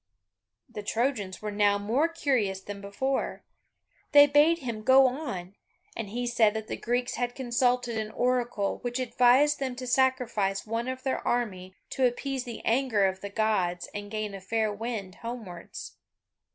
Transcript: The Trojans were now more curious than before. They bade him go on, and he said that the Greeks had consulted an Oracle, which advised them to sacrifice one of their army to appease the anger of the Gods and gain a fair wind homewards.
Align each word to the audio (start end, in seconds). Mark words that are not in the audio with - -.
The 0.67 0.81
Trojans 0.81 1.43
were 1.43 1.51
now 1.51 1.77
more 1.77 2.07
curious 2.07 2.59
than 2.59 2.81
before. 2.81 3.43
They 4.13 4.25
bade 4.25 4.57
him 4.57 4.81
go 4.81 5.05
on, 5.05 5.53
and 5.95 6.09
he 6.09 6.25
said 6.25 6.55
that 6.55 6.65
the 6.67 6.75
Greeks 6.75 7.17
had 7.17 7.35
consulted 7.35 7.99
an 7.99 8.09
Oracle, 8.09 8.79
which 8.79 8.97
advised 8.99 9.59
them 9.59 9.75
to 9.75 9.85
sacrifice 9.85 10.65
one 10.65 10.87
of 10.87 11.03
their 11.03 11.19
army 11.19 11.75
to 11.91 12.07
appease 12.07 12.45
the 12.45 12.65
anger 12.65 13.05
of 13.05 13.21
the 13.21 13.29
Gods 13.29 13.89
and 13.93 14.09
gain 14.09 14.33
a 14.33 14.41
fair 14.41 14.73
wind 14.73 15.17
homewards. 15.21 15.97